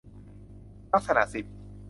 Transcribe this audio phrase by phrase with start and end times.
[0.93, 1.45] ลักษณะสิบ